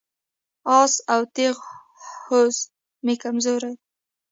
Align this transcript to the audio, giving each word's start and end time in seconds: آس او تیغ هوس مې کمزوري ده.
آس 0.79 0.93
او 1.13 1.21
تیغ 1.35 1.57
هوس 2.25 2.57
مې 3.05 3.13
کمزوري 3.23 3.59
ده. 3.63 3.71